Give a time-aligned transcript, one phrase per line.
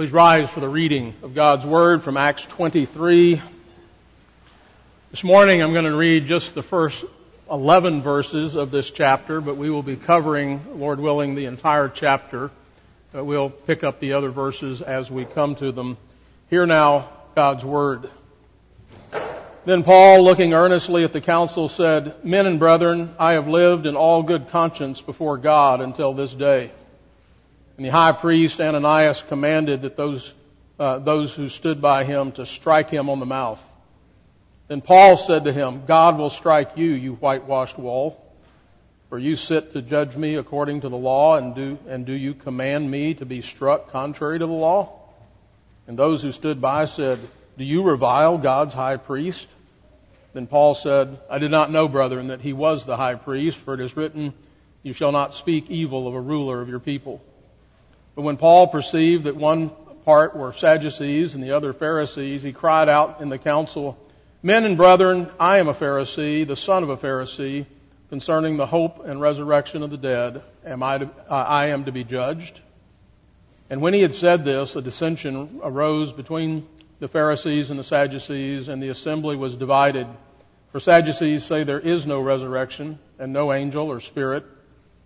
[0.00, 3.42] Please rise for the reading of God's Word from Acts 23.
[5.10, 7.04] This morning I'm going to read just the first
[7.50, 12.50] 11 verses of this chapter, but we will be covering, Lord willing, the entire chapter.
[13.12, 15.98] But we'll pick up the other verses as we come to them.
[16.48, 18.08] Hear now God's Word.
[19.66, 23.96] Then Paul, looking earnestly at the council, said, Men and brethren, I have lived in
[23.96, 26.70] all good conscience before God until this day.
[27.80, 30.30] And the high priest Ananias commanded that those,
[30.78, 33.58] uh, those who stood by him to strike him on the mouth.
[34.68, 38.22] Then Paul said to him, God will strike you, you whitewashed wall.
[39.08, 42.34] For you sit to judge me according to the law, and do, and do you
[42.34, 44.98] command me to be struck contrary to the law?
[45.86, 47.18] And those who stood by said,
[47.56, 49.48] Do you revile God's high priest?
[50.34, 53.72] Then Paul said, I did not know, brethren, that he was the high priest, for
[53.72, 54.34] it is written,
[54.82, 57.22] You shall not speak evil of a ruler of your people.
[58.14, 59.70] But when Paul perceived that one
[60.04, 63.98] part were Sadducees and the other Pharisees, he cried out in the council,
[64.42, 67.66] Men and brethren, I am a Pharisee, the son of a Pharisee,
[68.08, 70.42] concerning the hope and resurrection of the dead.
[70.64, 72.60] Am I, to, uh, I am to be judged?
[73.68, 76.66] And when he had said this, a dissension arose between
[76.98, 80.06] the Pharisees and the Sadducees, and the assembly was divided.
[80.72, 84.44] For Sadducees say there is no resurrection and no angel or spirit,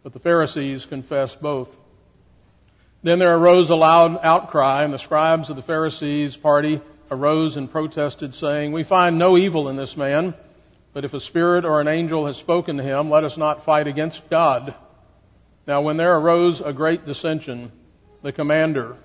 [0.02, 1.68] but the Pharisees confess both.
[3.04, 6.80] Then there arose a loud outcry, and the scribes of the Pharisees' party
[7.10, 10.32] arose and protested, saying, We find no evil in this man,
[10.94, 13.88] but if a spirit or an angel has spoken to him, let us not fight
[13.88, 14.74] against God.
[15.66, 17.72] Now when there arose a great dissension,
[18.22, 18.96] the commander,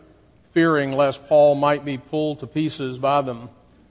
[0.54, 3.50] fearing lest Paul might be pulled to pieces by them,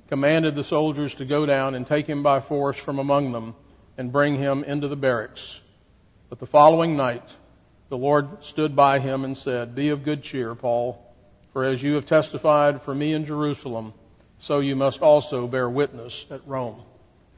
[0.09, 3.55] commanded the soldiers to go down and take him by force from among them
[3.99, 5.61] and bring him into the barracks.
[6.31, 7.29] But the following night,
[7.89, 11.03] the Lord stood by him and said, Be of good cheer, Paul,
[11.53, 13.95] for as you have testified for me in Jerusalem,
[14.41, 16.83] so you must also bear witness at Rome.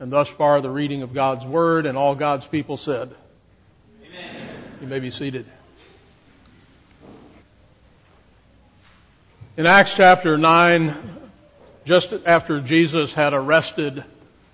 [0.01, 3.15] And thus far the reading of God's Word and all God's people said.
[4.05, 4.49] Amen.
[4.81, 5.47] You may be seated.
[9.57, 10.95] In Acts chapter 9,
[11.85, 14.05] just after Jesus had arrested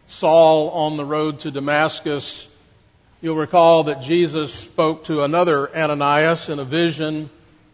[0.09, 2.47] Saul on the road to Damascus,
[3.23, 7.31] You'll recall that Jesus spoke to another Ananias in a vision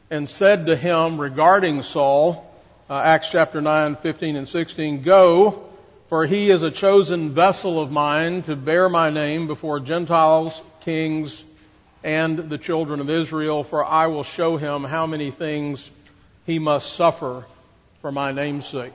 [0.08, 2.48] and said to him regarding Saul,
[2.88, 5.69] uh, Acts chapter 9, 15 and 16, Go,
[6.08, 11.42] for he is a chosen vessel of mine to bear my name before Gentiles, kings,
[12.04, 15.91] and the children of Israel, for I will show him how many things
[16.47, 17.44] he must suffer
[18.00, 18.92] for my name's sake.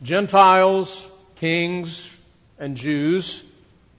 [0.00, 2.08] Gentiles, kings,
[2.56, 3.42] and Jews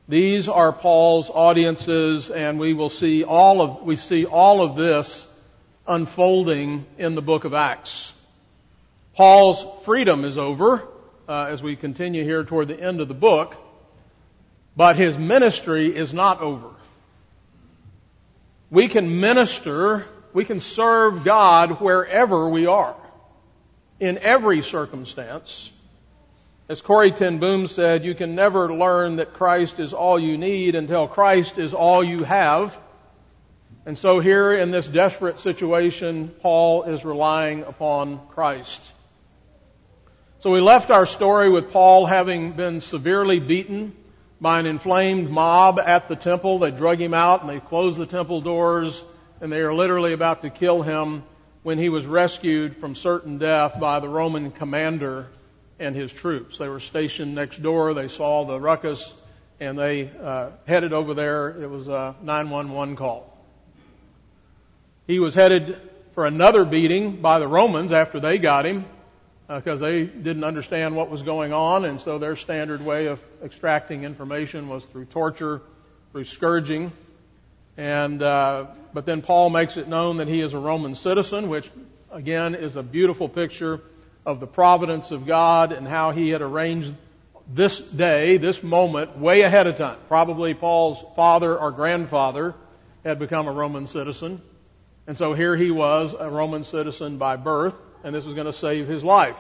[0.10, 5.28] these are Paul's audiences, and we will see all of, we see all of this
[5.86, 8.14] unfolding in the book of Acts.
[9.16, 10.88] Paul's freedom is over
[11.28, 13.58] uh, as we continue here toward the end of the book,
[14.78, 16.70] but his ministry is not over.
[18.70, 22.96] We can minister, we can serve God wherever we are,
[24.00, 25.70] in every circumstance,
[26.70, 30.76] as Corrie ten Boom said, you can never learn that Christ is all you need
[30.76, 32.78] until Christ is all you have.
[33.86, 38.82] And so here in this desperate situation, Paul is relying upon Christ.
[40.40, 43.96] So we left our story with Paul having been severely beaten
[44.42, 46.60] by an inflamed mob at the temple.
[46.60, 49.06] They drug him out and they closed the temple doors
[49.40, 51.24] and they are literally about to kill him
[51.64, 55.28] when he was rescued from certain death by the Roman commander
[55.80, 56.58] and his troops.
[56.58, 57.94] They were stationed next door.
[57.94, 59.14] They saw the ruckus
[59.60, 61.50] and they uh, headed over there.
[61.50, 63.34] It was a 911 call.
[65.08, 65.80] He was headed
[66.14, 68.86] for another beating by the Romans after they got him
[69.48, 73.20] because uh, they didn't understand what was going on, and so their standard way of
[73.42, 75.62] extracting information was through torture,
[76.12, 76.92] through scourging.
[77.78, 81.70] And uh, but then Paul makes it known that he is a Roman citizen, which
[82.12, 83.80] again is a beautiful picture
[84.28, 86.94] of the providence of God and how He had arranged
[87.48, 89.98] this day, this moment, way ahead of time.
[90.10, 92.54] Probably Paul's father or grandfather
[93.06, 94.42] had become a Roman citizen.
[95.08, 98.54] And so here he was, a Roman citizen by birth, and this was going to
[98.54, 99.38] save his life.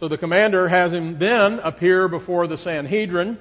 [0.00, 3.38] So the commander has him then appear before the Sanhedrin,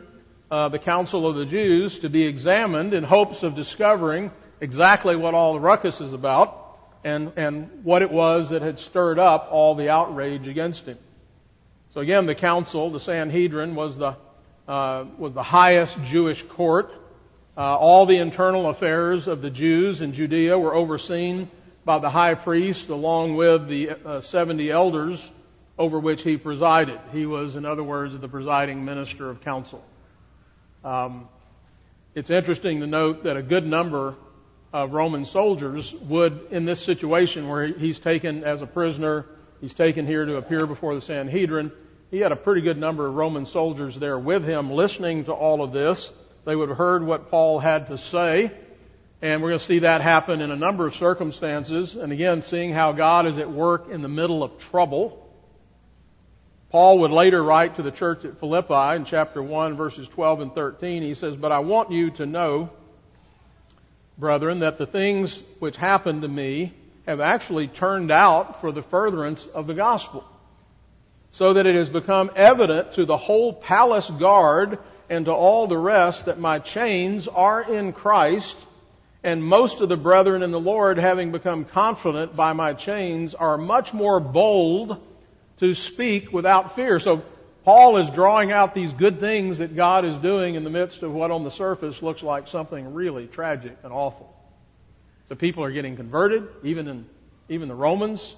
[0.52, 4.30] uh, the council of the Jews, to be examined in hopes of discovering
[4.60, 6.61] exactly what all the ruckus is about
[7.04, 10.98] and, and what it was that had stirred up all the outrage against him.
[11.92, 14.16] So again, the council, the Sanhedrin, was the,
[14.68, 16.92] uh, was the highest Jewish court.
[17.58, 21.50] Uh, all the internal affairs of the Jews in Judea were overseen
[21.84, 25.30] by the high priest along with the uh, 70 elders
[25.78, 27.00] over which he presided.
[27.12, 29.84] He was, in other words, the presiding minister of council.
[30.84, 31.28] Um,
[32.14, 34.16] it's interesting to note that a good number
[34.74, 39.26] of Roman soldiers would, in this situation where he's taken as a prisoner,
[39.60, 41.72] he's taken here to appear before the Sanhedrin,
[42.10, 45.64] he had a pretty good number of Roman soldiers there with him listening to all
[45.64, 46.10] of this.
[46.46, 48.52] They would have heard what Paul had to say.
[49.22, 51.96] And we're going to see that happen in a number of circumstances.
[51.96, 55.18] And again, seeing how God is at work in the middle of trouble.
[56.70, 60.56] Paul would later write to the church at Philippi in chapter 1 verses 12 and
[60.56, 61.04] 13.
[61.04, 62.72] He says, But I want you to know,
[64.22, 66.72] brethren, that the things which happened to me
[67.06, 70.24] have actually turned out for the furtherance of the gospel.
[71.32, 74.78] So that it has become evident to the whole palace guard
[75.10, 78.56] and to all the rest that my chains are in Christ
[79.24, 83.58] and most of the brethren in the Lord, having become confident by my chains, are
[83.58, 84.98] much more bold
[85.58, 87.00] to speak without fear.
[87.00, 87.24] So
[87.64, 91.14] Paul is drawing out these good things that God is doing in the midst of
[91.14, 94.36] what on the surface looks like something really tragic and awful.
[95.30, 97.06] So people are getting converted, even in,
[97.50, 98.36] even the Romans.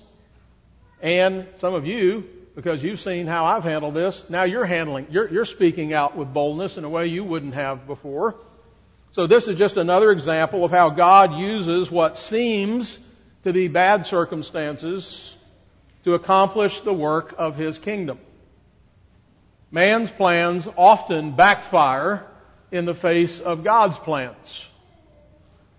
[1.02, 5.30] And some of you, because you've seen how I've handled this, now you're handling, you're,
[5.30, 8.36] you're speaking out with boldness in a way you wouldn't have before.
[9.12, 13.00] So this is just another example of how God uses what seems
[13.44, 15.34] to be bad circumstances
[16.04, 18.20] to accomplish the work of His kingdom.
[19.74, 22.24] Man's plans often backfire
[22.72, 24.64] in the face of God's plans.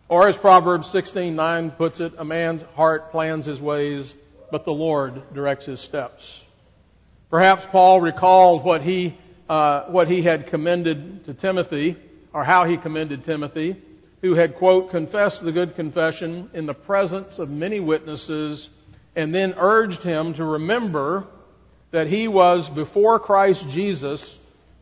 [0.08, 4.12] Or as Proverbs 16:9 puts it, a man's heart plans his ways,
[4.50, 6.42] but the Lord directs his steps.
[7.30, 9.16] Perhaps Paul recalled what he
[9.48, 11.94] uh, what he had commended to Timothy
[12.32, 13.76] or how he commended Timothy,
[14.22, 18.68] who had, quote, confessed the good confession in the presence of many witnesses,
[19.14, 21.28] and then urged him to remember
[21.94, 24.36] that he was before Christ Jesus,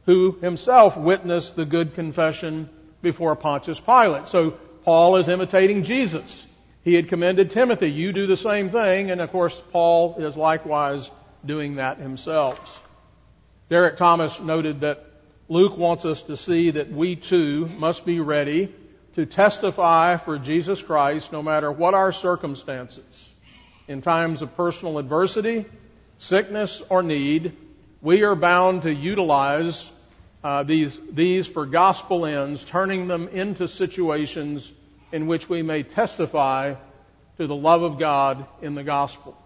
[0.06, 2.70] who himself witnessed the good confession
[3.02, 4.28] before Pontius Pilate.
[4.28, 4.52] So
[4.84, 6.46] Paul is imitating Jesus.
[6.84, 11.10] He had commended Timothy, you do the same thing, and of course Paul is likewise
[11.44, 12.58] doing that himself.
[13.68, 15.04] Derek Thomas noted that
[15.50, 18.74] Luke wants us to see that we too must be ready
[19.16, 23.30] to testify for Jesus Christ no matter what our circumstances.
[23.86, 25.66] In times of personal adversity,
[26.22, 27.52] sickness, or need,
[28.00, 29.90] we are bound to utilize
[30.44, 34.70] uh, these, these for gospel ends, turning them into situations
[35.10, 36.74] in which we may testify
[37.38, 39.36] to the love of God in the gospel.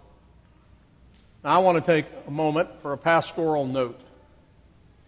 [1.42, 4.00] Now, I want to take a moment for a pastoral note.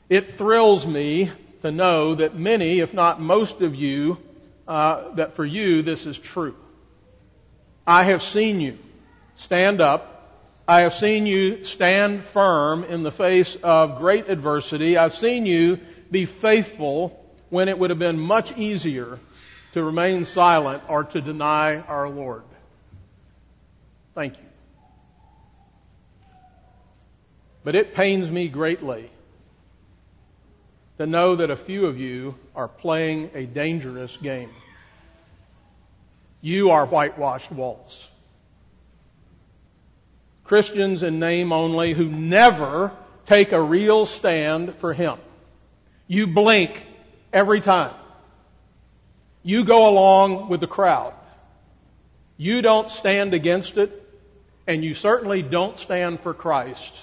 [0.09, 1.31] It thrills me
[1.61, 4.19] to know that many, if not most of you,
[4.67, 6.57] uh, that for you this is true.
[7.87, 8.79] I have seen you
[9.37, 10.18] stand up.
[10.69, 14.99] I have seen you stand firm in the face of great adversity.
[14.99, 15.81] I've seen you
[16.11, 19.19] be faithful when it would have been much easier
[19.73, 22.43] to remain silent or to deny our Lord.
[24.15, 24.45] Thank you.
[27.65, 29.11] But it pains me greatly
[30.99, 34.51] to know that a few of you are playing a dangerous game.
[36.43, 38.08] You are whitewashed walls.
[40.49, 42.91] Christians in name only who never
[43.27, 45.19] take a real stand for Him.
[46.07, 46.85] You blink
[47.33, 47.95] every time.
[49.43, 51.13] You go along with the crowd.
[52.39, 53.91] You don't stand against it,
[54.67, 56.95] and you certainly don't stand for Christ.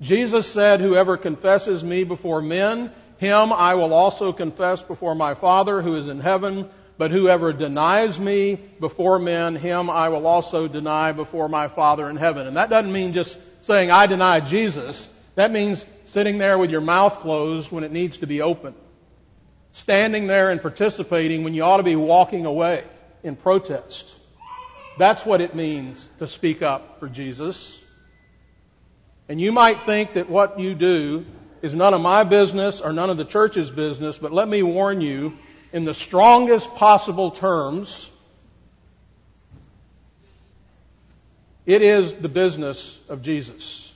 [0.00, 5.80] Jesus said, whoever confesses me before men, him I will also confess before my Father
[5.80, 6.68] who is in heaven.
[6.98, 12.16] But whoever denies me before men, him I will also deny before my Father in
[12.16, 12.46] heaven.
[12.46, 15.08] And that doesn't mean just saying, I deny Jesus.
[15.36, 18.74] That means sitting there with your mouth closed when it needs to be open.
[19.72, 22.82] Standing there and participating when you ought to be walking away
[23.22, 24.12] in protest.
[24.98, 27.80] That's what it means to speak up for Jesus.
[29.28, 31.24] And you might think that what you do
[31.62, 35.00] is none of my business or none of the church's business, but let me warn
[35.00, 35.38] you,
[35.72, 38.10] in the strongest possible terms,
[41.66, 43.92] it is the business of Jesus.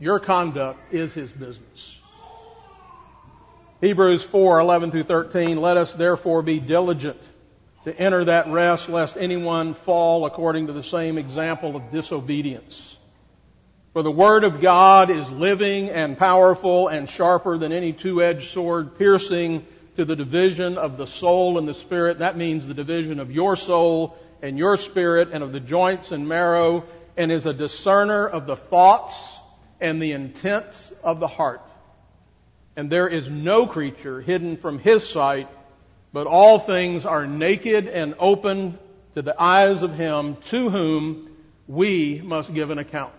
[0.00, 2.00] Your conduct is his business.
[3.80, 7.20] Hebrews 4, 11 through 13, let us therefore be diligent
[7.84, 12.96] to enter that rest lest anyone fall according to the same example of disobedience.
[13.94, 18.98] For the Word of God is living and powerful and sharper than any two-edged sword,
[18.98, 22.18] piercing to the division of the soul and the spirit.
[22.18, 26.28] That means the division of your soul and your spirit and of the joints and
[26.28, 26.82] marrow
[27.16, 29.38] and is a discerner of the thoughts
[29.80, 31.62] and the intents of the heart.
[32.74, 35.48] And there is no creature hidden from his sight,
[36.12, 38.76] but all things are naked and open
[39.14, 41.30] to the eyes of him to whom
[41.68, 43.14] we must give an account.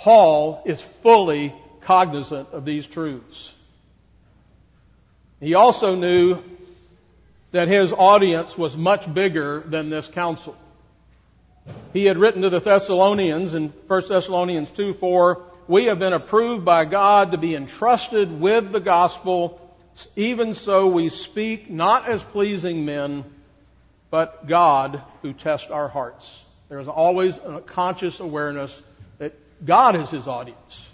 [0.00, 3.52] Paul is fully cognizant of these truths.
[5.40, 6.38] He also knew
[7.52, 10.56] that his audience was much bigger than this council.
[11.92, 16.64] He had written to the Thessalonians in 1 Thessalonians 2 4, we have been approved
[16.64, 19.60] by God to be entrusted with the gospel.
[20.16, 23.24] Even so, we speak not as pleasing men,
[24.10, 26.42] but God who tests our hearts.
[26.70, 28.82] There is always a conscious awareness
[29.64, 30.86] God is his audience.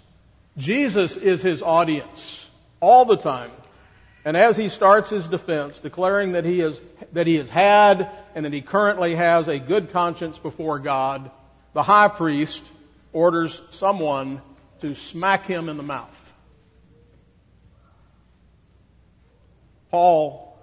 [0.57, 2.45] Jesus is his audience
[2.79, 3.51] all the time.
[4.25, 6.79] And as he starts his defense, declaring that he, is,
[7.13, 11.31] that he has had and that he currently has a good conscience before God,
[11.73, 12.61] the high priest
[13.13, 14.41] orders someone
[14.81, 16.33] to smack him in the mouth.
[19.89, 20.59] Paul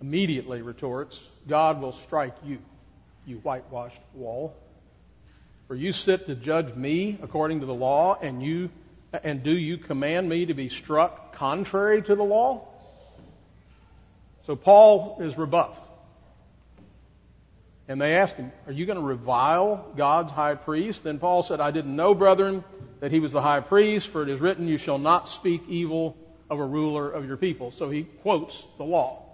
[0.00, 2.58] immediately retorts, God will strike you,
[3.24, 4.54] you whitewashed wall.
[5.72, 8.68] For you sit to judge me according to the law, and you
[9.24, 12.68] and do you command me to be struck contrary to the law?
[14.44, 15.80] So Paul is rebuffed.
[17.88, 21.04] And they asked him, Are you going to revile God's high priest?
[21.04, 22.64] Then Paul said, I didn't know, brethren,
[23.00, 26.18] that he was the high priest, for it is written, You shall not speak evil
[26.50, 27.70] of a ruler of your people.
[27.70, 29.24] So he quotes the law.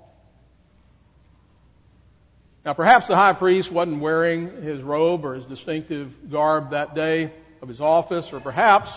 [2.65, 7.33] Now, perhaps the high priest wasn't wearing his robe or his distinctive garb that day
[7.63, 8.93] of his office, or perhaps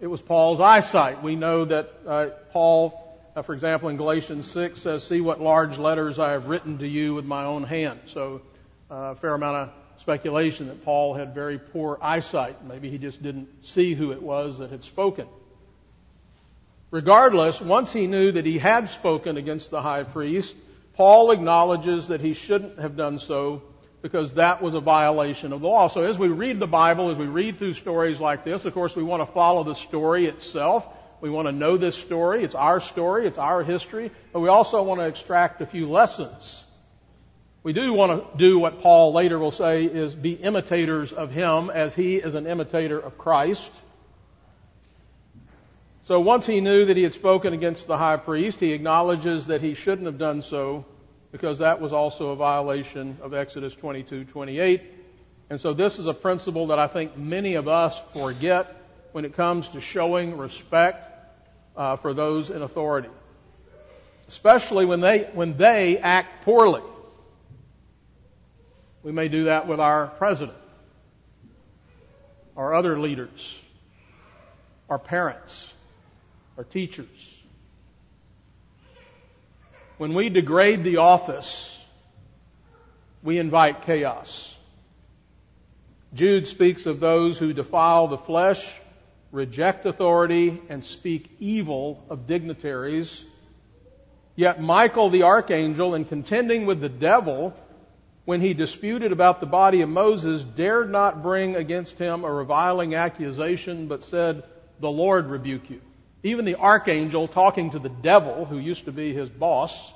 [0.00, 1.22] it was Paul's eyesight.
[1.22, 5.78] We know that uh, Paul, uh, for example, in Galatians 6 says, See what large
[5.78, 7.98] letters I have written to you with my own hand.
[8.06, 8.42] So
[8.90, 12.64] uh, a fair amount of speculation that Paul had very poor eyesight.
[12.64, 15.26] Maybe he just didn't see who it was that had spoken.
[16.90, 20.54] Regardless, once he knew that he had spoken against the high priest,
[20.98, 23.62] Paul acknowledges that he shouldn't have done so
[24.02, 25.86] because that was a violation of the law.
[25.86, 28.96] So as we read the Bible, as we read through stories like this, of course
[28.96, 30.84] we want to follow the story itself.
[31.20, 32.42] We want to know this story.
[32.42, 33.28] It's our story.
[33.28, 34.10] It's our history.
[34.32, 36.64] But we also want to extract a few lessons.
[37.62, 41.70] We do want to do what Paul later will say is be imitators of him
[41.70, 43.70] as he is an imitator of Christ.
[46.08, 49.60] So once he knew that he had spoken against the high priest, he acknowledges that
[49.60, 50.86] he shouldn't have done so
[51.32, 54.80] because that was also a violation of Exodus 22:28.
[55.50, 58.74] And so this is a principle that I think many of us forget
[59.12, 61.12] when it comes to showing respect
[61.76, 63.10] uh, for those in authority,
[64.28, 66.84] especially when they when they act poorly.
[69.02, 70.56] We may do that with our president,
[72.56, 73.58] our other leaders,
[74.88, 75.74] our parents,
[76.58, 77.38] our teachers
[79.98, 81.80] when we degrade the office,
[83.22, 84.56] we invite chaos.
[86.14, 88.64] Jude speaks of those who defile the flesh,
[89.32, 93.24] reject authority, and speak evil of dignitaries.
[94.36, 97.54] Yet Michael the archangel, in contending with the devil,
[98.24, 102.94] when he disputed about the body of Moses, dared not bring against him a reviling
[102.94, 104.44] accusation, but said,
[104.78, 105.80] The Lord rebuke you.
[106.22, 109.92] Even the archangel talking to the devil, who used to be his boss,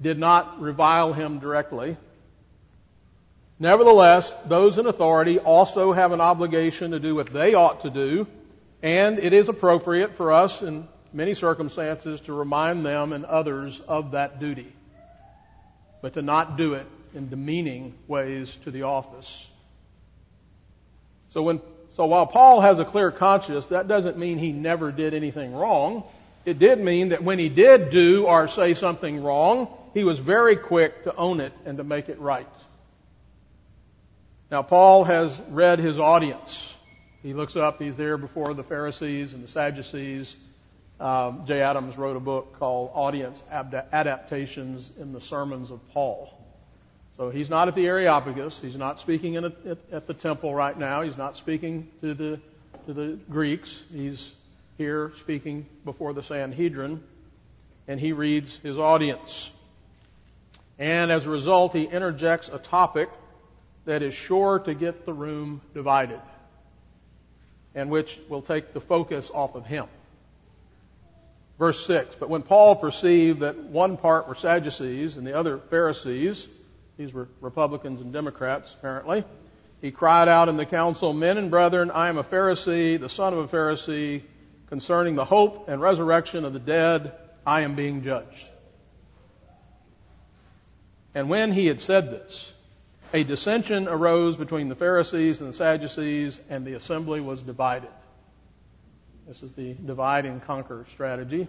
[0.00, 1.96] did not revile him directly.
[3.58, 8.26] Nevertheless, those in authority also have an obligation to do what they ought to do,
[8.82, 14.12] and it is appropriate for us in many circumstances to remind them and others of
[14.12, 14.72] that duty,
[16.02, 19.48] but to not do it in demeaning ways to the office.
[21.30, 21.60] So when
[21.98, 26.04] so while Paul has a clear conscience, that doesn't mean he never did anything wrong.
[26.44, 30.54] It did mean that when he did do or say something wrong, he was very
[30.54, 32.46] quick to own it and to make it right.
[34.48, 36.72] Now Paul has read his audience.
[37.24, 40.36] He looks up, he's there before the Pharisees and the Sadducees.
[41.00, 46.32] Um, Jay Adams wrote a book called Audience Adaptations in the Sermons of Paul.
[47.18, 48.60] So he's not at the Areopagus.
[48.60, 51.02] He's not speaking a, at, at, the temple right now.
[51.02, 52.40] He's not speaking to the,
[52.86, 53.74] to the Greeks.
[53.92, 54.30] He's
[54.76, 57.02] here speaking before the Sanhedrin,
[57.88, 59.50] and he reads his audience.
[60.78, 63.08] And as a result, he interjects a topic
[63.84, 66.20] that is sure to get the room divided
[67.74, 69.86] and which will take the focus off of him.
[71.58, 76.48] Verse 6 But when Paul perceived that one part were Sadducees and the other Pharisees,
[76.98, 79.24] these were Republicans and Democrats apparently,
[79.80, 83.32] he cried out in the council, Men and brethren, I am a Pharisee, the son
[83.32, 84.22] of a Pharisee.
[84.68, 87.14] Concerning the hope and resurrection of the dead,
[87.46, 88.46] I am being judged.
[91.14, 92.52] And when he had said this,
[93.14, 97.88] a dissension arose between the Pharisees and the Sadducees, and the assembly was divided.
[99.26, 101.48] This is the divide and conquer strategy.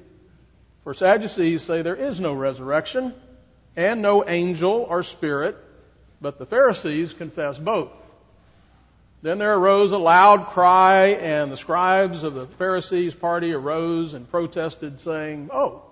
[0.84, 3.14] For Sadducees say there is no resurrection
[3.80, 5.56] and no angel or spirit,
[6.20, 7.92] but the Pharisees confess both.
[9.22, 14.30] Then there arose a loud cry, and the scribes of the Pharisees' party arose and
[14.30, 15.84] protested, saying, Oh,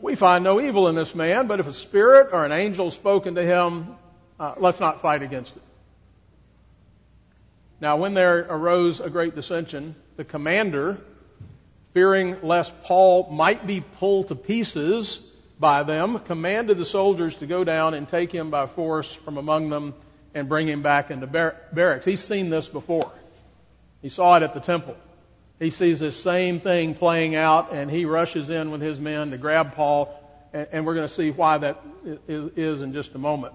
[0.00, 3.36] we find no evil in this man, but if a spirit or an angel spoken
[3.36, 3.94] to him,
[4.40, 5.62] uh, let's not fight against it.
[7.80, 10.98] Now, when there arose a great dissension, the commander,
[11.94, 15.20] fearing lest Paul might be pulled to pieces
[15.60, 19.68] by them, commanded the soldiers to go down and take him by force from among
[19.68, 19.94] them
[20.34, 22.06] and bring him back into bar- barracks.
[22.06, 23.12] He's seen this before.
[24.00, 24.96] He saw it at the temple.
[25.58, 29.38] He sees this same thing playing out, and he rushes in with his men to
[29.38, 30.18] grab Paul,
[30.54, 31.82] and, and we're going to see why that
[32.26, 33.52] is, is in just a moment.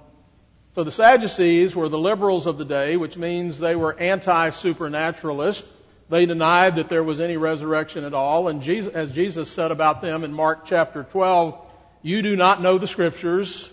[0.75, 5.63] So the Sadducees were the liberals of the day, which means they were anti-supernaturalists.
[6.09, 10.03] They denied that there was any resurrection at all, and Jesus, as Jesus said about
[10.03, 11.64] them in Mark chapter 12,
[12.05, 13.67] you do not know the scriptures,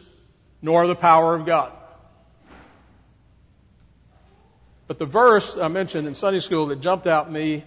[0.63, 1.71] nor the power of God.
[4.87, 7.63] But the verse I mentioned in Sunday school that jumped out me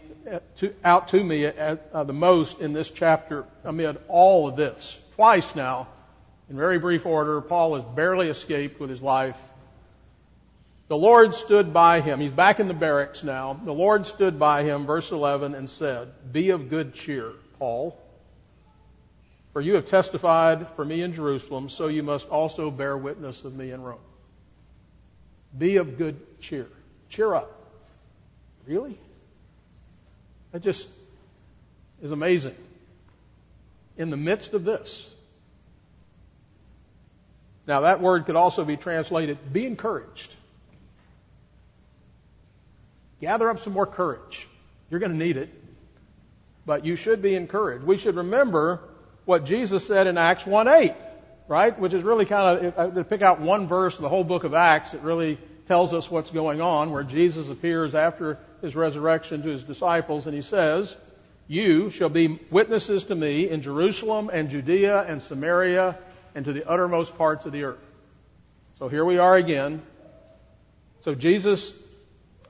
[0.58, 4.98] to, out to me at, uh, the most in this chapter amid all of this,
[5.14, 5.88] twice now,
[6.50, 9.38] in very brief order, Paul has barely escaped with his life.
[10.88, 12.20] The Lord stood by him.
[12.20, 13.54] He's back in the barracks now.
[13.64, 18.02] The Lord stood by him, verse 11, and said, Be of good cheer, Paul.
[19.56, 23.56] For you have testified for me in Jerusalem, so you must also bear witness of
[23.56, 24.02] me in Rome.
[25.58, 26.68] Be of good cheer.
[27.08, 27.50] Cheer up.
[28.68, 29.00] Really?
[30.52, 30.90] That just
[32.02, 32.54] is amazing.
[33.96, 35.10] In the midst of this.
[37.66, 40.36] Now, that word could also be translated be encouraged.
[43.22, 44.50] Gather up some more courage.
[44.90, 45.50] You're going to need it.
[46.66, 47.86] But you should be encouraged.
[47.86, 48.82] We should remember
[49.26, 50.94] what Jesus said in Acts 1 8,
[51.48, 51.78] right?
[51.78, 54.44] Which is really kind of, uh, to pick out one verse of the whole book
[54.44, 59.42] of Acts, it really tells us what's going on, where Jesus appears after his resurrection
[59.42, 60.96] to his disciples, and he says,
[61.48, 65.98] You shall be witnesses to me in Jerusalem and Judea and Samaria
[66.36, 67.80] and to the uttermost parts of the earth.
[68.78, 69.82] So here we are again.
[71.02, 71.74] So Jesus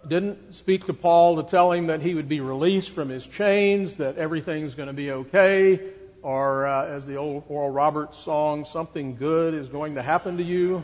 [0.07, 3.95] didn't speak to Paul to tell him that he would be released from his chains,
[3.97, 5.79] that everything's going to be okay,
[6.25, 10.43] or uh, as the old Oral Roberts song, something good is going to happen to
[10.43, 10.83] you.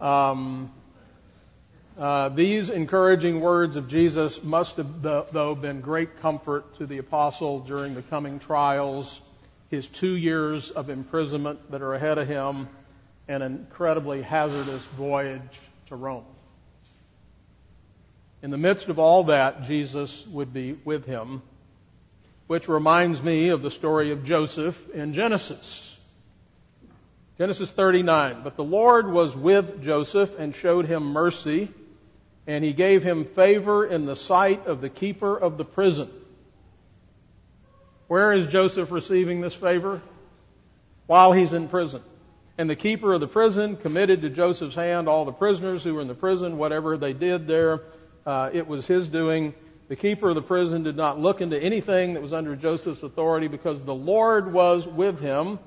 [0.00, 0.72] Um,
[1.96, 7.60] uh, these encouraging words of Jesus must have, though, been great comfort to the apostle
[7.60, 9.20] during the coming trials,
[9.70, 12.68] his two years of imprisonment that are ahead of him,
[13.28, 16.24] and an incredibly hazardous voyage to Rome.
[18.42, 21.40] In the midst of all that, Jesus would be with him,
[22.46, 25.96] which reminds me of the story of Joseph in Genesis.
[27.38, 28.42] Genesis 39.
[28.44, 31.70] But the Lord was with Joseph and showed him mercy
[32.46, 36.10] and he gave him favor in the sight of the keeper of the prison.
[38.06, 40.02] Where is Joseph receiving this favor?
[41.06, 42.02] While he's in prison.
[42.58, 46.02] And the keeper of the prison committed to Joseph's hand all the prisoners who were
[46.02, 47.80] in the prison, whatever they did there,
[48.26, 49.54] uh, it was his doing.
[49.88, 53.48] The keeper of the prison did not look into anything that was under Joseph's authority
[53.48, 55.58] because the Lord was with him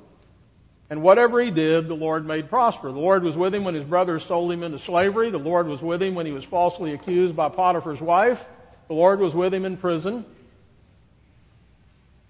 [0.89, 2.91] and whatever he did, the Lord made prosper.
[2.91, 5.29] The Lord was with him when his brothers sold him into slavery.
[5.29, 8.43] The Lord was with him when he was falsely accused by Potiphar's wife.
[8.87, 10.23] The Lord was with him in prison.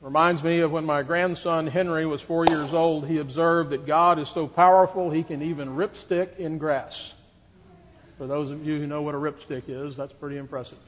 [0.02, 4.18] Reminds me of when my grandson Henry was four years old, he observed that God
[4.18, 7.14] is so powerful he can even rip stick in grass.
[8.18, 10.80] For those of you who know what a ripstick is, that's pretty impressive.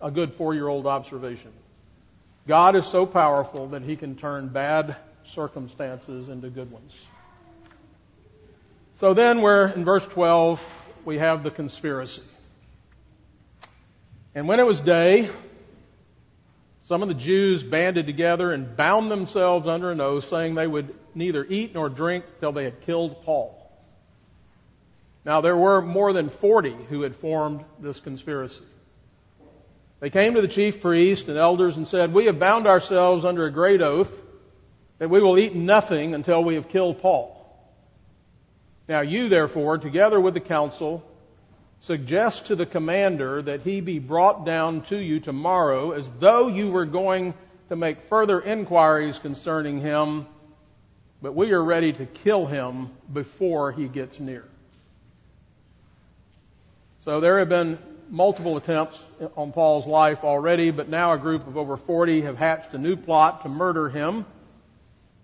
[0.00, 1.52] A good four year old observation.
[2.46, 6.94] God is so powerful that he can turn bad circumstances into good ones.
[8.98, 10.62] So then we're in verse 12,
[11.04, 12.22] we have the conspiracy.
[14.34, 15.30] And when it was day,
[16.86, 20.94] some of the Jews banded together and bound themselves under an oath, saying they would
[21.14, 23.56] neither eat nor drink till they had killed Paul.
[25.24, 28.62] Now there were more than 40 who had formed this conspiracy.
[30.00, 33.44] They came to the chief priests and elders and said, We have bound ourselves under
[33.44, 34.10] a great oath
[34.98, 37.36] that we will eat nothing until we have killed Paul.
[38.88, 41.04] Now you, therefore, together with the council,
[41.80, 46.70] suggest to the commander that he be brought down to you tomorrow as though you
[46.70, 47.34] were going
[47.68, 50.26] to make further inquiries concerning him,
[51.22, 54.44] but we are ready to kill him before he gets near.
[57.04, 57.78] So there have been
[58.10, 58.98] multiple attempts
[59.36, 62.96] on Paul's life already, but now a group of over 40 have hatched a new
[62.96, 64.26] plot to murder him.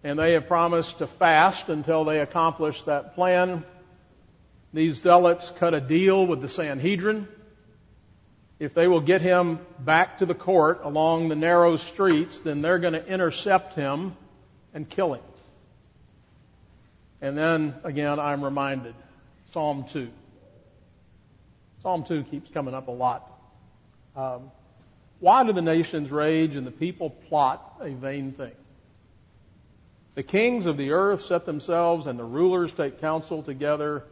[0.05, 3.65] And they have promised to fast until they accomplish that plan.
[4.73, 7.27] These zealots cut a deal with the Sanhedrin.
[8.59, 12.79] If they will get him back to the court along the narrow streets, then they're
[12.79, 14.17] going to intercept him
[14.73, 15.23] and kill him.
[17.21, 18.95] And then again, I'm reminded
[19.53, 20.09] Psalm 2.
[21.87, 23.31] Psalm 2 keeps coming up a lot.
[24.17, 24.51] Um,
[25.21, 28.51] why do the nations rage and the people plot a vain thing?
[30.17, 34.03] The kings of the earth set themselves and the rulers take counsel together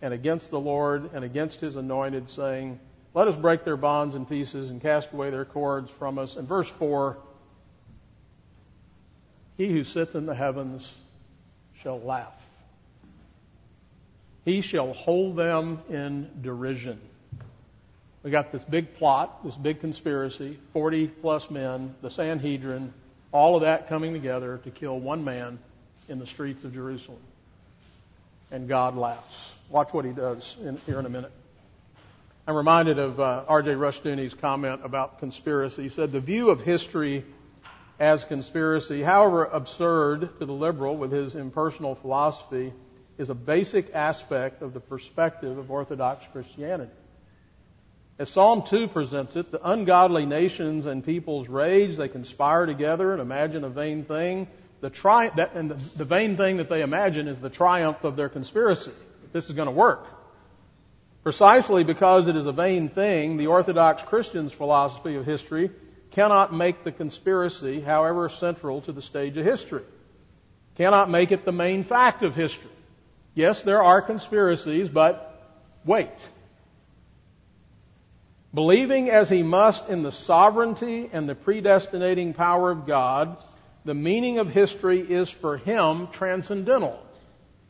[0.00, 2.78] and against the Lord and against his anointed, saying,
[3.14, 6.36] Let us break their bonds in pieces and cast away their cords from us.
[6.36, 7.16] And verse 4
[9.56, 10.88] He who sits in the heavens
[11.82, 12.40] shall laugh,
[14.44, 17.00] he shall hold them in derision.
[18.24, 22.94] We got this big plot, this big conspiracy, 40 plus men, the Sanhedrin,
[23.32, 25.58] all of that coming together to kill one man
[26.08, 27.20] in the streets of Jerusalem.
[28.50, 29.52] And God laughs.
[29.68, 31.32] Watch what he does in, here in a minute.
[32.46, 33.74] I'm reminded of uh, R.J.
[33.74, 35.82] Rushdoony's comment about conspiracy.
[35.82, 37.26] He said, The view of history
[38.00, 42.72] as conspiracy, however absurd to the liberal with his impersonal philosophy,
[43.18, 46.90] is a basic aspect of the perspective of Orthodox Christianity.
[48.16, 53.20] As Psalm 2 presents it, the ungodly nations and peoples rage, they conspire together and
[53.20, 54.46] imagine a vain thing.
[54.80, 58.14] The tri- that, and the, the vain thing that they imagine is the triumph of
[58.14, 58.92] their conspiracy.
[59.32, 60.06] This is going to work.
[61.24, 65.70] Precisely because it is a vain thing, the Orthodox Christian's philosophy of history
[66.12, 69.82] cannot make the conspiracy, however central to the stage of history,
[70.76, 72.70] cannot make it the main fact of history.
[73.34, 75.42] Yes, there are conspiracies, but
[75.84, 76.12] wait.
[78.54, 83.36] Believing as he must in the sovereignty and the predestinating power of God,
[83.84, 87.04] the meaning of history is for him transcendental.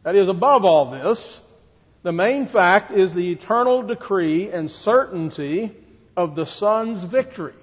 [0.02, 1.40] That is, above all this,
[2.02, 5.74] the main fact is the eternal decree and certainty
[6.18, 7.54] of the Son's victory.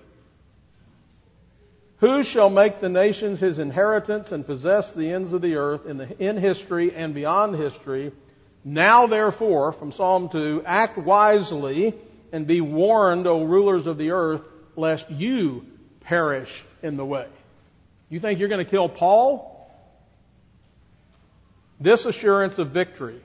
[1.98, 5.98] Who shall make the nations his inheritance and possess the ends of the earth in,
[5.98, 8.12] the, in history and beyond history?
[8.66, 11.94] Now therefore, from Psalm 2, act wisely
[12.32, 14.42] and be warned, O rulers of the earth,
[14.76, 15.66] lest you
[16.02, 17.28] perish in the way.
[18.10, 19.50] You think you're going to kill Paul?
[21.80, 23.20] This assurance of victory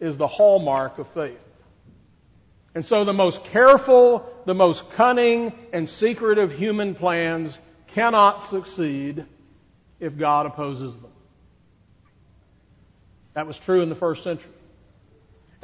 [0.00, 1.40] is the hallmark of faith.
[2.74, 7.56] And so the most careful, the most cunning, and secretive human plans
[7.88, 9.24] cannot succeed
[10.00, 11.10] if God opposes them.
[13.34, 14.50] That was true in the first century.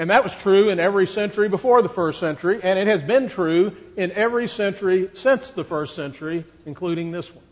[0.01, 3.29] And that was true in every century before the first century, and it has been
[3.29, 7.45] true in every century since the first century, including this one.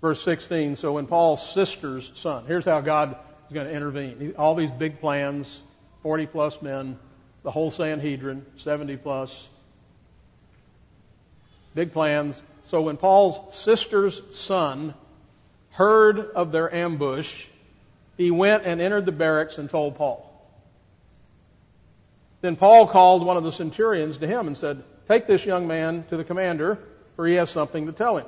[0.00, 3.16] Verse 16, so when Paul's sister's son, here's how God
[3.48, 4.34] is going to intervene.
[4.38, 5.48] All these big plans,
[6.04, 6.96] 40 plus men,
[7.42, 9.48] the whole Sanhedrin, 70 plus.
[11.74, 12.40] Big plans.
[12.68, 14.94] So when Paul's sister's son
[15.70, 17.46] heard of their ambush,
[18.16, 20.28] he went and entered the barracks and told Paul.
[22.40, 26.04] Then Paul called one of the centurions to him and said, Take this young man
[26.10, 26.78] to the commander,
[27.16, 28.26] for he has something to tell him.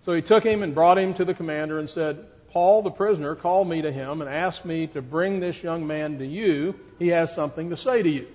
[0.00, 3.34] So he took him and brought him to the commander and said, Paul, the prisoner,
[3.34, 6.78] called me to him and asked me to bring this young man to you.
[6.98, 8.26] He has something to say to you.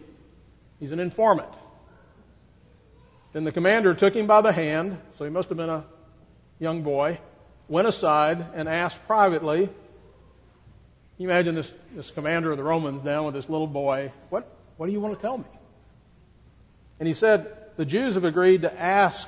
[0.80, 1.52] He's an informant.
[3.34, 5.86] Then the commander took him by the hand, so he must have been a
[6.60, 7.20] young boy,
[7.68, 9.70] went aside and asked privately,
[11.18, 14.12] you imagine this, this commander of the Romans down with this little boy.
[14.30, 15.46] What, what do you want to tell me?
[17.00, 19.28] And he said, The Jews have agreed to ask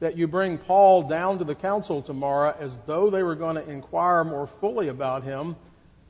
[0.00, 3.68] that you bring Paul down to the council tomorrow as though they were going to
[3.68, 5.56] inquire more fully about him,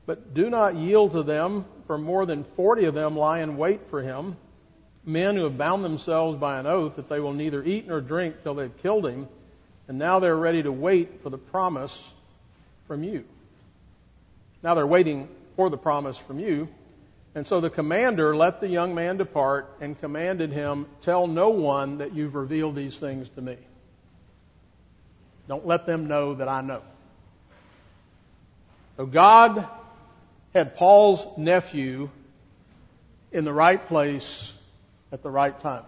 [0.05, 3.89] but do not yield to them, for more than 40 of them lie in wait
[3.89, 4.37] for him,
[5.05, 8.43] men who have bound themselves by an oath that they will neither eat nor drink
[8.43, 9.27] till they've killed him,
[9.87, 12.03] and now they're ready to wait for the promise
[12.87, 13.25] from you.
[14.61, 16.67] Now they're waiting for the promise from you.
[17.35, 21.99] And so the commander let the young man depart and commanded him, Tell no one
[21.99, 23.57] that you've revealed these things to me.
[25.47, 26.81] Don't let them know that I know.
[28.97, 29.67] So God
[30.53, 32.09] had Paul's nephew
[33.31, 34.51] in the right place
[35.11, 35.83] at the right time.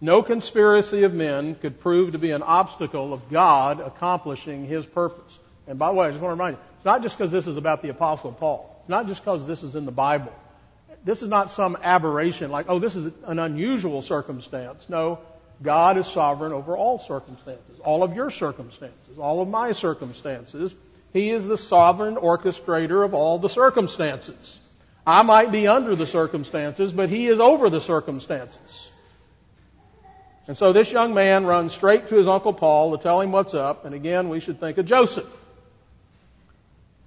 [0.00, 5.38] No conspiracy of men could prove to be an obstacle of God accomplishing his purpose.
[5.66, 7.46] And by the way, I just want to remind you, it's not just because this
[7.46, 8.76] is about the Apostle Paul.
[8.80, 10.32] It's not just because this is in the Bible.
[11.04, 14.86] This is not some aberration like, oh, this is an unusual circumstance.
[14.88, 15.20] No,
[15.62, 20.74] God is sovereign over all circumstances, all of your circumstances, all of my circumstances.
[21.12, 24.58] He is the sovereign orchestrator of all the circumstances.
[25.06, 28.88] I might be under the circumstances, but He is over the circumstances.
[30.46, 33.54] And so this young man runs straight to his Uncle Paul to tell him what's
[33.54, 35.28] up, and again, we should think of Joseph.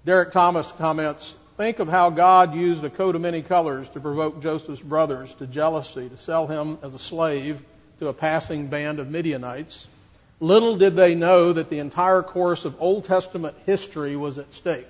[0.06, 4.39] Derek Thomas comments, think of how God used a coat of many colors to provoke
[4.39, 7.60] Joseph's brothers to jealousy, to sell him as a slave
[7.98, 9.88] to a passing band of Midianites.
[10.39, 14.88] Little did they know that the entire course of Old Testament history was at stake.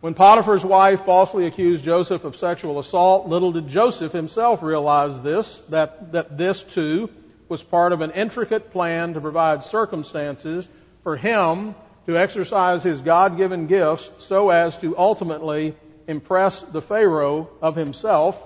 [0.00, 5.58] When Potiphar's wife falsely accused Joseph of sexual assault, little did Joseph himself realize this,
[5.68, 7.10] that, that this too
[7.50, 10.66] was part of an intricate plan to provide circumstances
[11.02, 11.74] for him
[12.06, 15.74] to exercise his God-given gifts so as to ultimately
[16.06, 18.40] impress the Pharaoh of himself,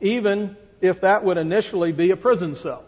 [0.00, 2.84] even if that would initially be a prison cell.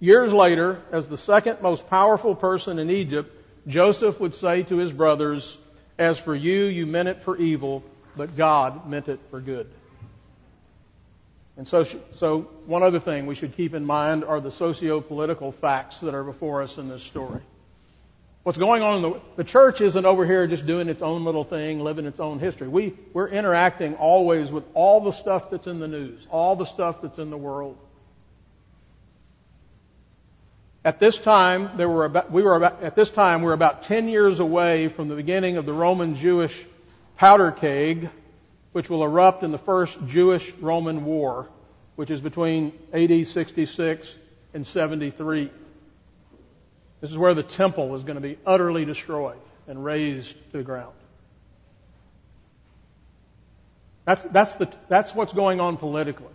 [0.00, 3.34] Years later, as the second most powerful person in Egypt,
[3.66, 5.56] Joseph would say to his brothers,
[5.98, 7.82] As for you, you meant it for evil,
[8.16, 9.70] but God meant it for good.
[11.56, 16.00] And so, so one other thing we should keep in mind are the socio-political facts
[16.00, 17.40] that are before us in this story.
[18.44, 21.44] What's going on in the, the church isn't over here just doing its own little
[21.44, 22.68] thing, living its own history.
[22.68, 27.00] We, we're interacting always with all the stuff that's in the news, all the stuff
[27.00, 27.78] that's in the world.
[30.84, 33.84] At this time, there were about, we were about, at this time, we were about
[33.84, 36.66] 10 years away from the beginning of the Roman Jewish
[37.16, 38.10] powder keg,
[38.72, 41.48] which will erupt in the first Jewish Roman war,
[41.96, 44.14] which is between AD 66
[44.52, 45.50] and 73.
[47.04, 49.36] This is where the temple is going to be utterly destroyed
[49.68, 50.94] and razed to the ground.
[54.06, 56.32] That's, that's, the, that's what's going on politically.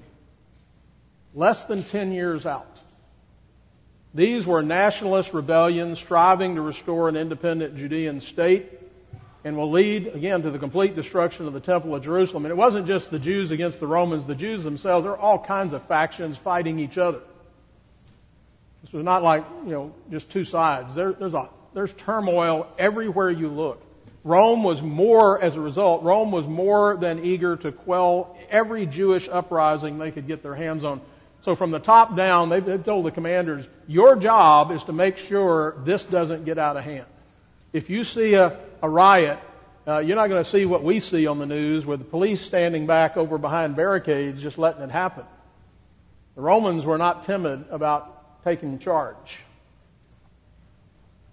[1.33, 2.77] Less than 10 years out.
[4.13, 8.69] These were nationalist rebellions striving to restore an independent Judean state
[9.43, 12.45] and will lead, again, to the complete destruction of the Temple of Jerusalem.
[12.45, 15.39] And it wasn't just the Jews against the Romans, the Jews themselves, there are all
[15.39, 17.21] kinds of factions fighting each other.
[18.83, 20.95] This was not like, you know, just two sides.
[20.95, 23.83] There, there's, a, there's turmoil everywhere you look.
[24.23, 29.29] Rome was more, as a result, Rome was more than eager to quell every Jewish
[29.29, 31.01] uprising they could get their hands on.
[31.41, 35.17] So from the top down, they've, they've told the commanders, your job is to make
[35.17, 37.05] sure this doesn't get out of hand.
[37.71, 39.39] If you see a, a riot,
[39.87, 42.41] uh, you're not going to see what we see on the news with the police
[42.41, 45.23] standing back over behind barricades just letting it happen.
[46.35, 48.18] The Romans were not timid about
[48.49, 49.37] taking charge.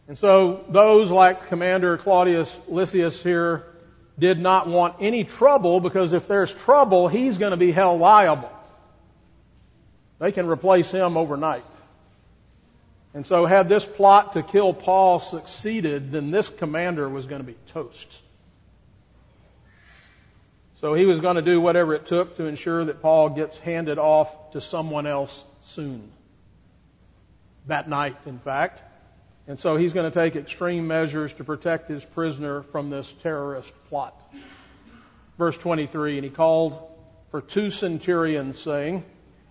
[0.06, 3.64] And so those like Commander Claudius Lysias here
[4.18, 8.52] did not want any trouble because if there's trouble, he's going to be held liable.
[10.18, 11.64] They can replace him overnight.
[13.14, 17.46] And so had this plot to kill Paul succeeded, then this commander was going to
[17.46, 18.18] be toast.
[20.82, 23.98] So he was going to do whatever it took to ensure that Paul gets handed
[23.98, 26.12] off to someone else soon
[27.66, 28.82] that night, in fact.
[29.48, 33.72] And so he's going to take extreme measures to protect his prisoner from this terrorist
[33.88, 34.14] plot.
[35.38, 36.80] Verse 23, and he called
[37.30, 39.04] for two centurions, saying,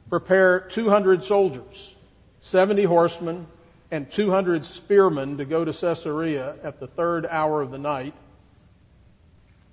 [0.09, 1.95] Prepare 200 soldiers,
[2.41, 3.47] 70 horsemen,
[3.91, 8.13] and 200 spearmen to go to Caesarea at the third hour of the night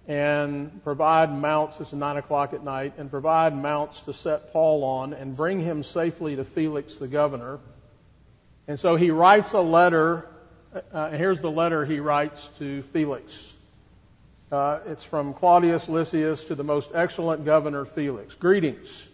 [0.09, 5.13] and provide mounts, it's 9 o'clock at night, and provide mounts to set Paul on
[5.13, 7.61] and bring him safely to Felix the governor
[8.73, 10.27] and so he writes a letter.
[10.95, 13.53] Uh, here's the letter he writes to Felix.
[14.51, 18.33] Uh, it's from Claudius Lysias to the most excellent governor Felix.
[18.35, 19.07] Greetings.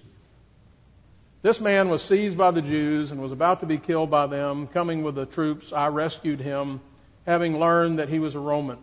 [1.42, 4.68] This man was seized by the Jews and was about to be killed by them.
[4.68, 6.80] Coming with the troops, I rescued him,
[7.26, 8.78] having learned that he was a Roman.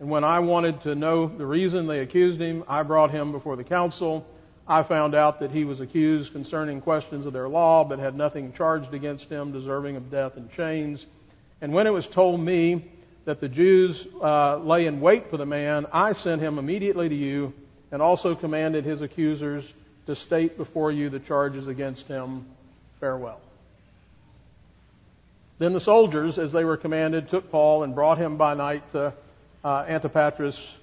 [0.00, 3.54] And when I wanted to know the reason they accused him, I brought him before
[3.54, 4.26] the council.
[4.68, 8.52] I found out that he was accused concerning questions of their law, but had nothing
[8.52, 11.06] charged against him deserving of death and chains.
[11.62, 12.84] And when it was told me
[13.24, 17.14] that the Jews uh, lay in wait for the man, I sent him immediately to
[17.14, 17.54] you
[17.90, 19.72] and also commanded his accusers
[20.06, 22.44] to state before you the charges against him.
[23.00, 23.40] Farewell.
[25.58, 29.14] Then the soldiers, as they were commanded, took Paul and brought him by night to
[29.64, 30.74] uh, Antipatris.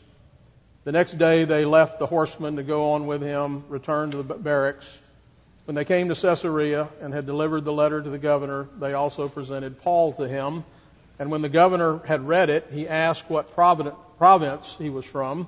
[0.85, 4.35] The next day they left the horsemen to go on with him, returned to the
[4.35, 4.85] barracks.
[5.65, 9.27] When they came to Caesarea and had delivered the letter to the governor, they also
[9.27, 10.63] presented Paul to him.
[11.17, 15.47] And when the governor had read it, he asked what province he was from.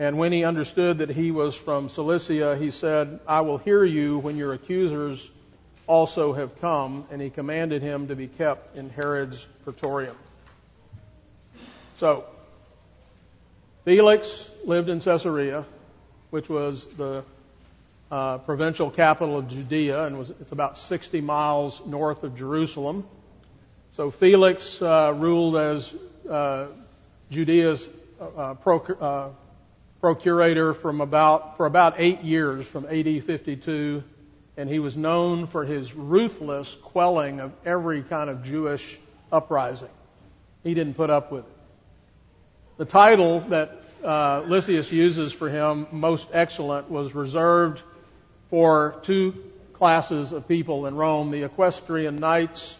[0.00, 4.18] And when he understood that he was from Cilicia, he said, I will hear you
[4.18, 5.30] when your accusers
[5.86, 7.06] also have come.
[7.12, 10.16] And he commanded him to be kept in Herod's praetorium.
[11.98, 12.24] So,
[13.86, 15.64] Felix lived in Caesarea,
[16.30, 17.22] which was the
[18.10, 23.06] uh, provincial capital of Judea, and was, it's about 60 miles north of Jerusalem.
[23.92, 25.94] So Felix uh, ruled as
[26.28, 26.66] uh,
[27.30, 27.88] Judea's
[28.20, 28.56] uh,
[29.00, 29.30] uh,
[30.00, 34.02] procurator from about for about eight years, from AD 52,
[34.56, 38.98] and he was known for his ruthless quelling of every kind of Jewish
[39.30, 39.90] uprising.
[40.64, 41.55] He didn't put up with it.
[42.78, 47.80] The title that uh, Lysias uses for him, most excellent, was reserved
[48.50, 49.32] for two
[49.72, 52.76] classes of people in Rome: the equestrian knights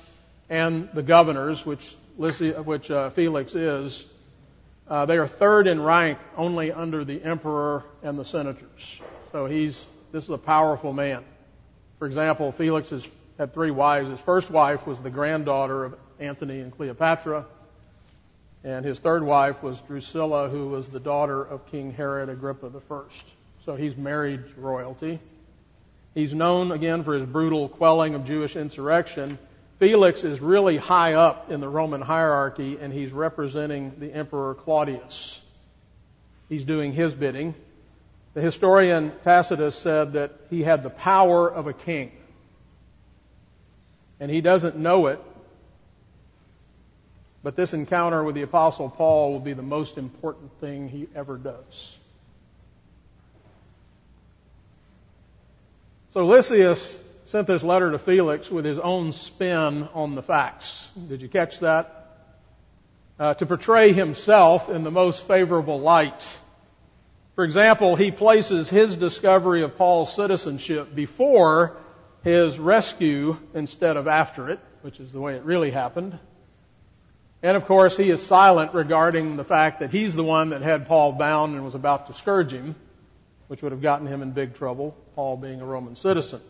[0.50, 4.04] and the governors, which, which uh, Felix is,
[4.86, 9.00] uh, they are third in rank only under the emperor and the senators.
[9.32, 9.82] So he's
[10.12, 11.24] this is a powerful man.
[11.98, 14.10] For example, Felix has had three wives.
[14.10, 17.46] His first wife was the granddaughter of Antony and Cleopatra,
[18.66, 23.00] and his third wife was Drusilla, who was the daughter of King Herod Agrippa I.
[23.64, 25.18] So he's married royalty.
[26.14, 29.38] He's known again for his brutal quelling of Jewish insurrection
[29.78, 35.40] Felix is really high up in the Roman hierarchy and he's representing the Emperor Claudius.
[36.48, 37.54] He's doing his bidding.
[38.32, 42.12] The historian Tacitus said that he had the power of a king.
[44.18, 45.20] And he doesn't know it,
[47.46, 51.36] but this encounter with the Apostle Paul will be the most important thing he ever
[51.36, 51.96] does.
[56.10, 60.90] So Lysias sent this letter to Felix with his own spin on the facts.
[61.08, 62.18] Did you catch that?
[63.16, 66.26] Uh, to portray himself in the most favorable light.
[67.36, 71.76] For example, he places his discovery of Paul's citizenship before
[72.24, 76.18] his rescue instead of after it, which is the way it really happened.
[77.42, 80.86] And of course, he is silent regarding the fact that he's the one that had
[80.86, 82.74] Paul bound and was about to scourge him,
[83.48, 86.40] which would have gotten him in big trouble, Paul being a Roman citizen.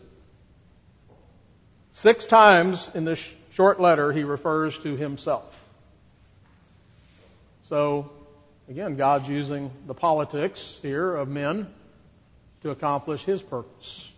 [1.91, 3.19] Six times in this
[3.53, 5.63] short letter, he refers to himself.
[7.69, 8.11] So,
[8.69, 11.67] again, God's using the politics here of men
[12.61, 14.09] to accomplish his purpose.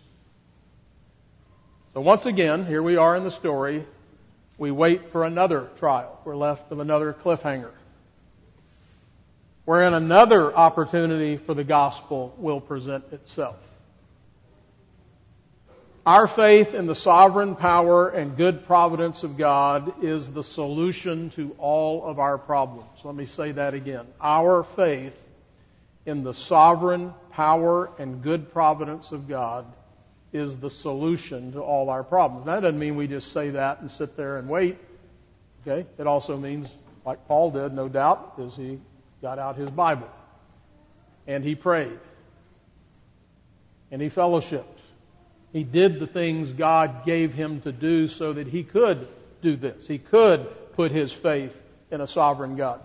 [1.94, 3.84] So, once again, here we are in the story.
[4.60, 6.20] We wait for another trial.
[6.26, 7.70] We're left with another cliffhanger.
[9.64, 13.56] Wherein another opportunity for the gospel will present itself.
[16.04, 21.56] Our faith in the sovereign power and good providence of God is the solution to
[21.56, 23.02] all of our problems.
[23.02, 24.06] Let me say that again.
[24.20, 25.18] Our faith
[26.04, 29.64] in the sovereign power and good providence of God
[30.32, 32.46] is the solution to all our problems.
[32.46, 34.78] That doesn't mean we just say that and sit there and wait.
[35.66, 35.86] Okay?
[35.98, 36.68] It also means,
[37.04, 38.78] like Paul did, no doubt, is he
[39.22, 40.08] got out his Bible
[41.26, 41.98] and he prayed
[43.90, 44.80] and he fellowshiped
[45.52, 49.08] he did the things God gave him to do so that he could
[49.42, 49.86] do this.
[49.86, 51.56] He could put his faith
[51.90, 52.80] in a sovereign God.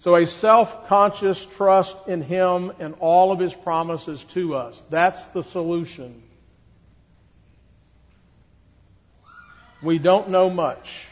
[0.00, 4.80] So a self-conscious trust in Him and all of His promises to us.
[4.90, 6.22] That's the solution.
[9.82, 11.06] We don't know much.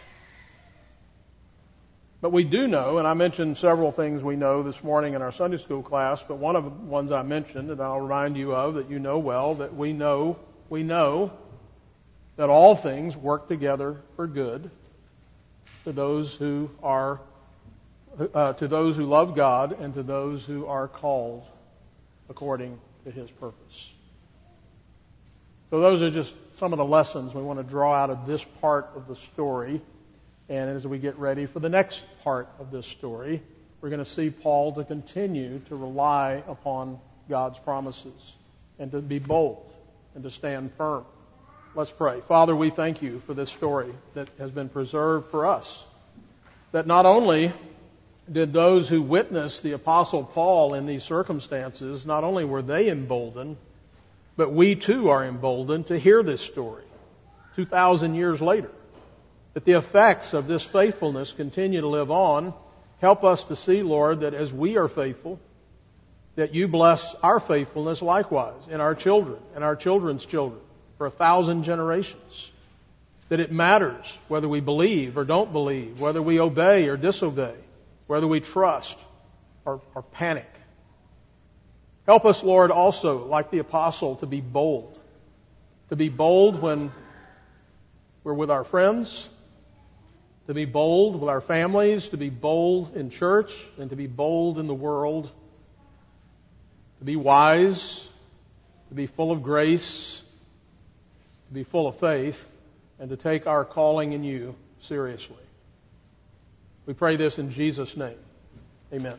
[2.20, 5.30] But we do know, and I mentioned several things we know this morning in our
[5.30, 8.74] Sunday school class, but one of the ones I mentioned that I'll remind you of
[8.74, 10.38] that you know well, that we know,
[10.68, 11.30] we know
[12.36, 14.70] that all things work together for good
[15.84, 17.20] to those who are,
[18.34, 21.44] uh, to those who love God and to those who are called
[22.28, 23.90] according to His purpose.
[25.70, 28.42] So those are just some of the lessons we want to draw out of this
[28.60, 29.80] part of the story.
[30.48, 33.42] And as we get ready for the next part of this story,
[33.80, 38.34] we're going to see Paul to continue to rely upon God's promises
[38.78, 39.70] and to be bold
[40.14, 41.04] and to stand firm
[41.76, 42.22] Let's pray.
[42.26, 45.84] Father, we thank you for this story that has been preserved for us.
[46.72, 47.52] That not only
[48.30, 53.56] did those who witnessed the Apostle Paul in these circumstances, not only were they emboldened,
[54.36, 56.84] but we too are emboldened to hear this story
[57.54, 58.70] 2,000 years later.
[59.54, 62.52] That the effects of this faithfulness continue to live on.
[63.00, 65.40] Help us to see, Lord, that as we are faithful,
[66.34, 70.60] that you bless our faithfulness likewise in our children and our children's children
[70.98, 72.50] for a thousand generations.
[73.30, 77.54] That it matters whether we believe or don't believe, whether we obey or disobey,
[78.06, 78.96] whether we trust
[79.64, 80.48] or, or panic.
[82.06, 84.98] Help us, Lord, also, like the apostle, to be bold.
[85.88, 86.92] To be bold when
[88.22, 89.28] we're with our friends,
[90.46, 94.58] to be bold with our families, to be bold in church, and to be bold
[94.58, 95.30] in the world,
[97.00, 98.08] to be wise,
[98.88, 100.22] to be full of grace,
[101.48, 102.42] to be full of faith,
[103.00, 105.45] and to take our calling in you seriously.
[106.86, 108.16] We pray this in Jesus' name.
[108.92, 109.16] Amen.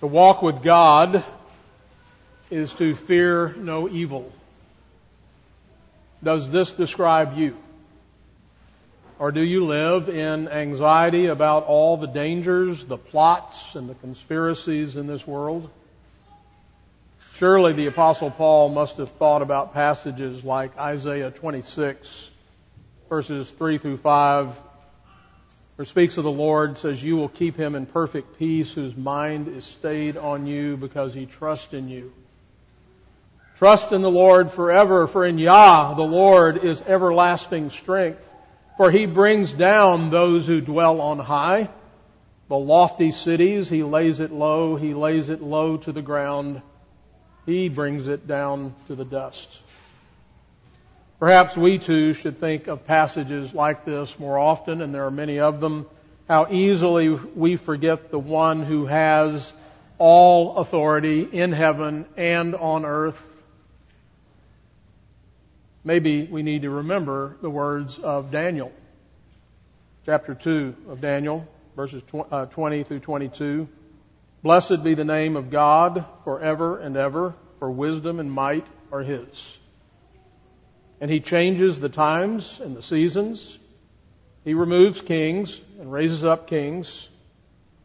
[0.00, 1.24] To walk with God
[2.50, 4.32] is to fear no evil.
[6.22, 7.56] Does this describe you?
[9.20, 14.96] Or do you live in anxiety about all the dangers, the plots, and the conspiracies
[14.96, 15.70] in this world?
[17.38, 22.30] Surely the apostle Paul must have thought about passages like Isaiah 26
[23.08, 24.56] verses 3 through 5
[25.76, 29.46] where speaks of the Lord says you will keep him in perfect peace whose mind
[29.46, 32.12] is stayed on you because he trusts in you.
[33.58, 38.28] Trust in the Lord forever for in Yah the Lord is everlasting strength.
[38.78, 41.68] For he brings down those who dwell on high.
[42.48, 44.74] The lofty cities, he lays it low.
[44.74, 46.62] He lays it low to the ground.
[47.48, 49.48] He brings it down to the dust.
[51.18, 55.40] Perhaps we too should think of passages like this more often, and there are many
[55.40, 55.86] of them.
[56.28, 59.50] How easily we forget the one who has
[59.96, 63.20] all authority in heaven and on earth
[65.84, 68.70] maybe we need to remember the words of Daniel.
[70.04, 73.66] Chapter 2 of Daniel, verses uh, 20 through 22.
[74.42, 79.56] Blessed be the name of God forever and ever, for wisdom and might are His.
[81.00, 83.58] And He changes the times and the seasons.
[84.44, 87.08] He removes kings and raises up kings.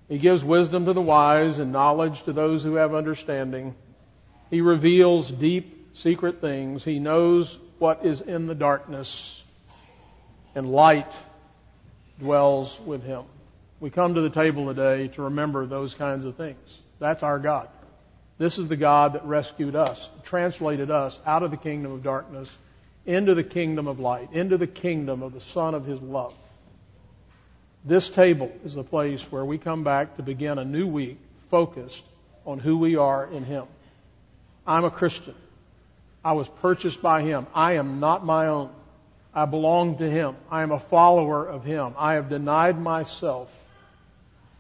[0.08, 3.76] He gives wisdom to the wise and knowledge to those who have understanding.
[4.52, 6.84] He reveals deep, secret things.
[6.84, 9.44] He knows what is in the darkness,
[10.54, 11.12] and light
[12.20, 13.24] dwells with him.
[13.84, 16.78] We come to the table today to remember those kinds of things.
[17.00, 17.68] That's our God.
[18.38, 22.50] This is the God that rescued us, translated us out of the kingdom of darkness
[23.06, 26.34] into the kingdom of light, into the kingdom of the Son of His love.
[27.84, 31.18] This table is the place where we come back to begin a new week
[31.52, 32.04] focused
[32.46, 33.66] on who we are in Him.
[34.66, 35.36] I'm a Christian.
[36.24, 37.48] I was purchased by Him.
[37.54, 38.70] I am not my own.
[39.34, 40.38] I belong to Him.
[40.50, 41.96] I am a follower of Him.
[41.98, 43.50] I have denied myself.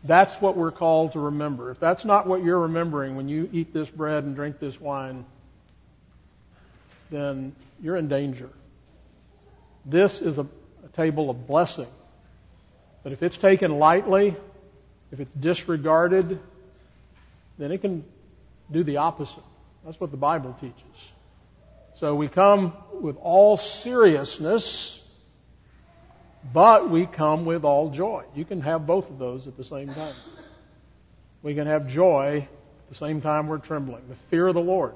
[0.03, 1.71] That's what we're called to remember.
[1.71, 5.25] If that's not what you're remembering when you eat this bread and drink this wine,
[7.09, 8.49] then you're in danger.
[9.85, 10.41] This is a,
[10.85, 11.87] a table of blessing.
[13.03, 14.35] But if it's taken lightly,
[15.11, 16.39] if it's disregarded,
[17.57, 18.03] then it can
[18.71, 19.43] do the opposite.
[19.85, 21.11] That's what the Bible teaches.
[21.95, 24.99] So we come with all seriousness,
[26.51, 28.25] but we come with all joy.
[28.35, 30.15] You can have both of those at the same time.
[31.41, 34.07] We can have joy at the same time we're trembling.
[34.09, 34.95] The fear of the Lord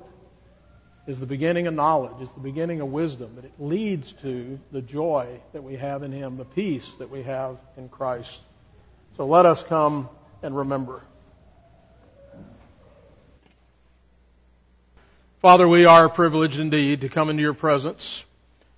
[1.05, 4.81] is the beginning of knowledge, is the beginning of wisdom, that it leads to the
[4.81, 8.39] joy that we have in Him, the peace that we have in Christ.
[9.15, 10.09] So let us come
[10.43, 11.01] and remember.
[15.41, 18.25] Father, we are privileged indeed to come into your presence.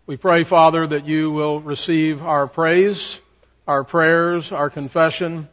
[0.09, 3.19] We pray, Father, that you will receive our praise,
[3.67, 5.47] our prayers, our confession,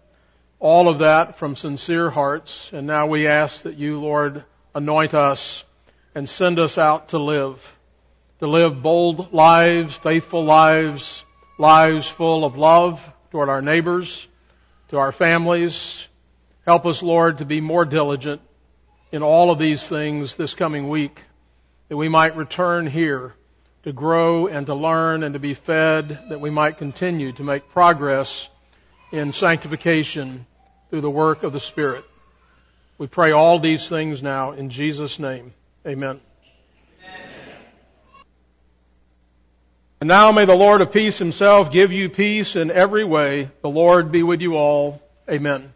[0.58, 2.72] all of that from sincere hearts.
[2.72, 4.44] And now we ask that you, Lord,
[4.74, 5.62] anoint us
[6.14, 7.76] and send us out to live,
[8.38, 11.22] to live bold lives, faithful lives,
[11.58, 14.26] lives full of love toward our neighbors,
[14.88, 16.08] to our families.
[16.64, 18.40] Help us, Lord, to be more diligent
[19.12, 21.20] in all of these things this coming week,
[21.90, 23.34] that we might return here
[23.86, 27.68] to grow and to learn and to be fed, that we might continue to make
[27.68, 28.48] progress
[29.12, 30.44] in sanctification
[30.90, 32.04] through the work of the Spirit.
[32.98, 35.54] We pray all these things now in Jesus' name.
[35.86, 36.18] Amen.
[40.00, 43.52] And now may the Lord of peace himself give you peace in every way.
[43.62, 45.00] The Lord be with you all.
[45.30, 45.72] Amen.